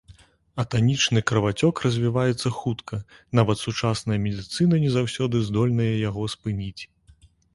[0.61, 2.95] Атанічны крывацёк развіваецца хутка,
[3.41, 6.81] нават сучасная медыцына не заўсёды здольная яго спыніць.